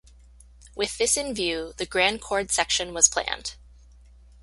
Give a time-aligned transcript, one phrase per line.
[0.73, 3.53] With this in view, "The Grand Chord" section was planned.